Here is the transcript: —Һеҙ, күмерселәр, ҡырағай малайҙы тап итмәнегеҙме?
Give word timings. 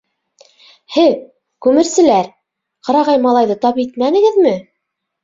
—Һеҙ, 0.93 1.11
күмерселәр, 1.65 2.29
ҡырағай 2.87 3.21
малайҙы 3.27 3.59
тап 3.67 3.79
итмәнегеҙме? 3.85 4.55